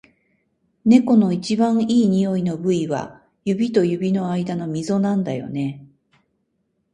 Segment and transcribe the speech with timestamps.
[0.83, 5.85] 猫の一番いい匂いの部位は、指と指の間のみぞなんだよね。